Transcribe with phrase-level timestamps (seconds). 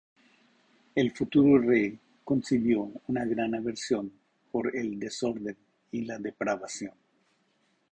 [0.95, 4.11] El futuro rey concibió una gran aversión
[4.51, 5.55] por el desorden
[5.91, 6.93] y la depravación.